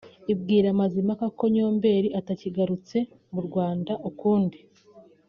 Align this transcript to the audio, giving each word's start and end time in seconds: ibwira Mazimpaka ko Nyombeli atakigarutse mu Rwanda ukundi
ibwira 0.33 0.67
Mazimpaka 0.79 1.25
ko 1.37 1.43
Nyombeli 1.53 2.09
atakigarutse 2.19 2.97
mu 3.33 3.41
Rwanda 3.47 3.93
ukundi 4.09 4.59